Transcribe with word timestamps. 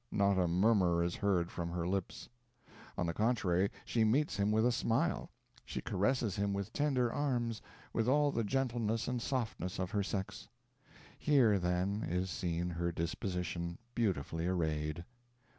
Not 0.11 0.39
a 0.39 0.47
murmur 0.47 1.03
is 1.03 1.17
heard 1.17 1.51
from 1.51 1.69
her 1.69 1.87
lips. 1.87 2.27
On 2.97 3.05
the 3.05 3.13
contrary, 3.13 3.69
she 3.85 4.03
meets 4.03 4.35
him 4.35 4.51
with 4.51 4.65
a 4.65 4.71
smile 4.71 5.29
she 5.63 5.79
caresses 5.79 6.35
him 6.37 6.53
with 6.55 6.73
tender 6.73 7.13
arms, 7.13 7.61
with 7.93 8.07
all 8.07 8.31
the 8.31 8.43
gentleness 8.43 9.07
and 9.07 9.21
softness 9.21 9.77
of 9.77 9.91
her 9.91 10.01
sex. 10.01 10.47
Here, 11.19 11.59
then, 11.59 12.01
is 12.01 12.31
seen 12.31 12.71
her 12.71 12.91
disposition, 12.91 13.77
beautifully 13.93 14.47
arrayed. 14.47 15.05